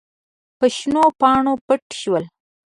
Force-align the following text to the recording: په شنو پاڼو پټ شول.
په 0.57 0.65
شنو 0.75 1.05
پاڼو 1.19 1.53
پټ 1.67 1.83
شول. 2.01 2.23